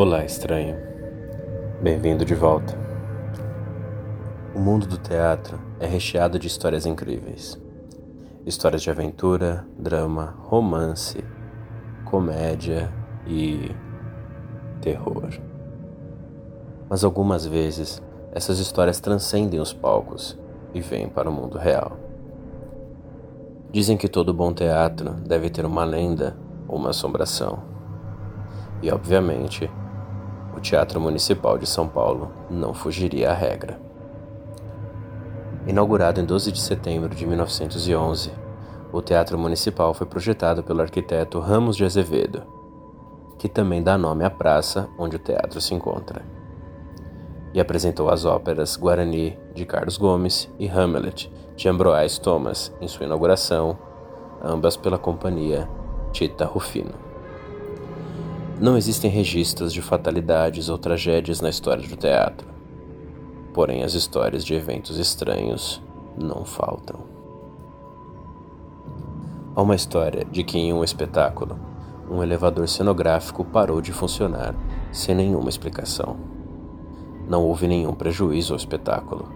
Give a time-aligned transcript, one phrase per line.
[0.00, 0.76] Olá, estranho.
[1.82, 2.72] Bem-vindo de volta.
[4.54, 7.60] O mundo do teatro é recheado de histórias incríveis.
[8.46, 11.24] Histórias de aventura, drama, romance,
[12.04, 12.94] comédia
[13.26, 13.74] e
[14.80, 15.30] terror.
[16.88, 20.38] Mas algumas vezes essas histórias transcendem os palcos
[20.72, 21.98] e vêm para o mundo real.
[23.72, 26.36] Dizem que todo bom teatro deve ter uma lenda
[26.68, 27.64] ou uma assombração.
[28.80, 29.68] E, obviamente,
[30.58, 33.80] o Teatro Municipal de São Paulo não fugiria à regra.
[35.68, 38.32] Inaugurado em 12 de setembro de 1911,
[38.92, 42.42] o Teatro Municipal foi projetado pelo arquiteto Ramos de Azevedo,
[43.38, 46.24] que também dá nome à praça onde o teatro se encontra.
[47.54, 53.06] E apresentou as óperas Guarani, de Carlos Gomes, e Hamlet, de Ambroise Thomas, em sua
[53.06, 53.78] inauguração,
[54.42, 55.68] ambas pela companhia
[56.10, 57.07] Tita Rufino.
[58.60, 62.48] Não existem registros de fatalidades ou tragédias na história do teatro.
[63.54, 65.80] Porém, as histórias de eventos estranhos
[66.20, 66.98] não faltam.
[69.54, 71.56] Há uma história de que em um espetáculo,
[72.10, 74.56] um elevador cenográfico parou de funcionar
[74.90, 76.16] sem nenhuma explicação.
[77.28, 79.28] Não houve nenhum prejuízo ao espetáculo.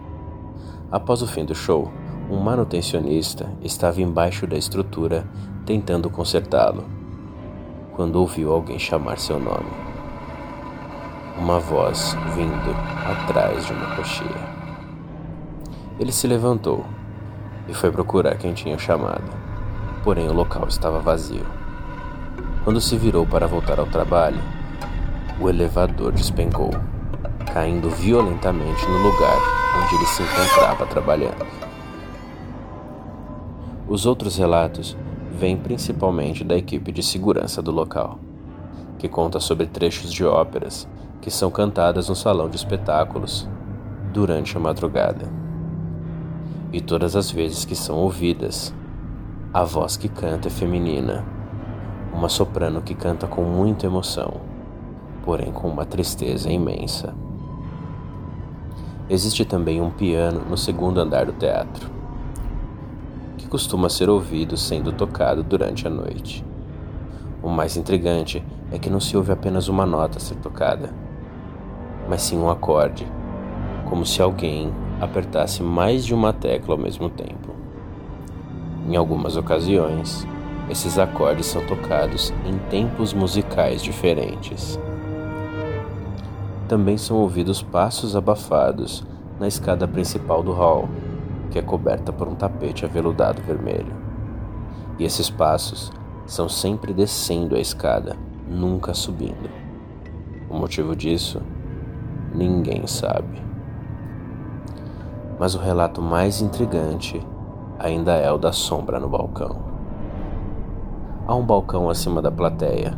[0.91, 1.93] Após o fim do show,
[2.29, 5.25] um manutencionista estava embaixo da estrutura
[5.65, 7.02] tentando consertá-lo
[7.95, 9.71] quando ouviu alguém chamar seu nome.
[11.39, 12.75] Uma voz vindo
[13.07, 14.53] atrás de uma cocheira.
[15.99, 16.85] Ele se levantou
[17.69, 19.31] e foi procurar quem tinha chamado,
[20.03, 21.47] porém o local estava vazio.
[22.65, 24.41] Quando se virou para voltar ao trabalho,
[25.41, 26.71] o elevador despencou,
[27.53, 29.37] caindo violentamente no lugar
[29.83, 31.47] onde ele se encontrava trabalhando.
[33.89, 34.97] Os outros relatos
[35.43, 38.21] vem principalmente da equipe de segurança do local,
[38.97, 40.87] que conta sobre trechos de óperas
[41.21, 43.49] que são cantadas no salão de espetáculos
[44.13, 45.29] durante a madrugada.
[46.73, 48.73] E todas as vezes que são ouvidas,
[49.53, 51.25] a voz que canta é feminina,
[52.15, 54.35] uma soprano que canta com muita emoção,
[55.25, 57.13] porém com uma tristeza imensa.
[59.11, 61.92] Existe também um piano no segundo andar do teatro
[63.53, 66.43] costuma ser ouvido sendo tocado durante a noite.
[67.43, 70.89] O mais intrigante é que não se ouve apenas uma nota ser tocada,
[72.09, 73.07] mas sim um acorde,
[73.91, 77.55] como se alguém apertasse mais de uma tecla ao mesmo tempo.
[78.89, 80.27] Em algumas ocasiões,
[80.71, 84.81] esses acordes são tocados em tempos musicais diferentes.
[86.67, 89.05] Também são ouvidos passos abafados
[89.39, 90.89] na escada principal do hall
[91.53, 93.95] que é coberta por um tapete aveludado vermelho.
[94.99, 95.93] E esses passos
[96.27, 98.17] são sempre descendo a escada,
[98.49, 99.51] nunca subindo.
[100.49, 101.43] O motivo disso,
[102.35, 103.43] ninguém sabe.
[105.39, 107.21] Mas o relato mais intrigante
[107.79, 109.57] ainda é o da sombra no balcão.
[111.27, 112.97] Há um balcão acima da plateia,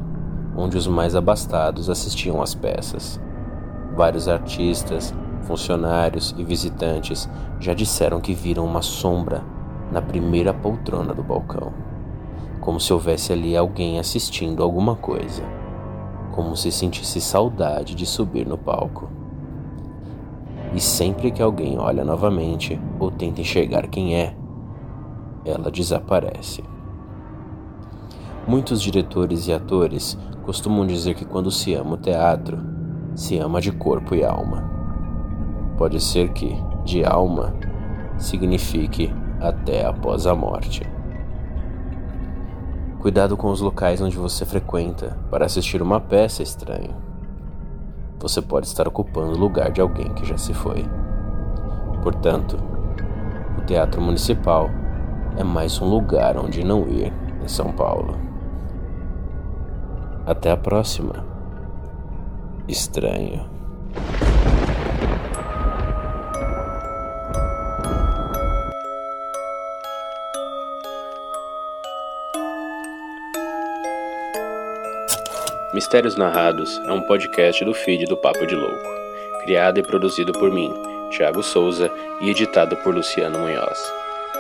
[0.56, 3.20] onde os mais abastados assistiam às peças.
[3.96, 5.12] Vários artistas,
[5.46, 7.28] Funcionários e visitantes
[7.60, 9.42] já disseram que viram uma sombra
[9.92, 11.72] na primeira poltrona do balcão,
[12.60, 15.42] como se houvesse ali alguém assistindo alguma coisa,
[16.32, 19.10] como se sentisse saudade de subir no palco.
[20.74, 24.34] E sempre que alguém olha novamente ou tenta enxergar quem é,
[25.44, 26.64] ela desaparece.
[28.48, 32.58] Muitos diretores e atores costumam dizer que quando se ama o teatro,
[33.14, 34.73] se ama de corpo e alma.
[35.76, 37.54] Pode ser que, de alma,
[38.16, 40.82] signifique até após a morte.
[43.00, 46.96] Cuidado com os locais onde você frequenta para assistir uma peça estranha.
[48.18, 50.86] Você pode estar ocupando o lugar de alguém que já se foi.
[52.02, 52.56] Portanto,
[53.58, 54.70] o Teatro Municipal
[55.36, 57.12] é mais um lugar onde não ir
[57.42, 58.16] em São Paulo.
[60.24, 61.26] Até a próxima.
[62.66, 63.53] Estranho.
[75.74, 78.78] Mistérios Narrados é um podcast do feed do Papo de Louco,
[79.42, 80.72] criado e produzido por mim,
[81.10, 81.90] Thiago Souza,
[82.20, 83.92] e editado por Luciano Munhoz.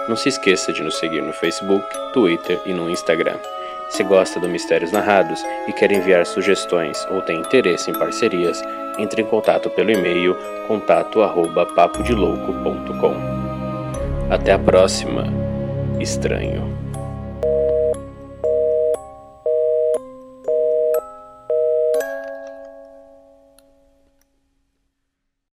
[0.08, 3.34] Não se esqueça de nos seguir no Facebook, Twitter e no Instagram.
[3.88, 8.62] Se gosta do Mistérios Narrados e quer enviar sugestões ou tem interesse em parcerias,
[8.96, 10.36] entre em contato pelo e-mail
[10.68, 13.16] contato@papodelouco.com.
[14.30, 15.24] Até a próxima.
[15.98, 16.93] Estranho.